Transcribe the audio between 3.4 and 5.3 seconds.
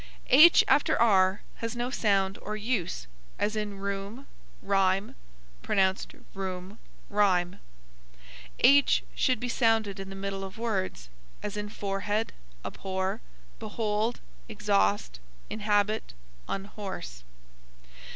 in rheum, rhyme;